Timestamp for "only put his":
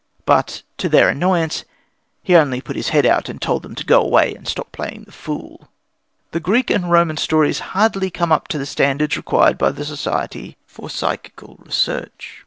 2.35-2.89